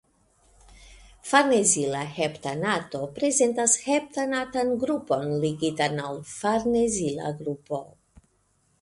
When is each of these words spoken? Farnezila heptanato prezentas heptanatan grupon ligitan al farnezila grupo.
Farnezila 1.31 1.99
heptanato 2.21 3.03
prezentas 3.19 3.77
heptanatan 3.85 4.75
grupon 4.87 5.31
ligitan 5.47 6.05
al 6.09 6.21
farnezila 6.35 7.37
grupo. 7.45 7.85